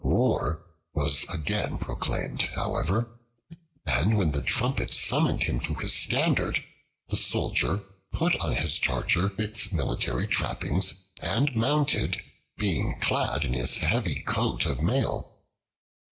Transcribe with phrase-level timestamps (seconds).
[0.03, 3.19] War was again proclaimed, however,
[3.85, 6.63] and when the trumpet summoned him to his standard,
[7.09, 12.19] the Soldier put on his charger its military trappings, and mounted,
[12.57, 15.37] being clad in his heavy coat of mail.